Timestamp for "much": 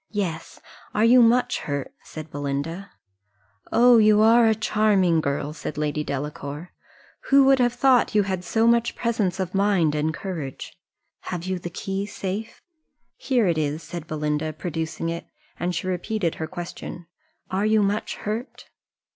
1.21-1.59, 8.65-8.95, 17.83-18.15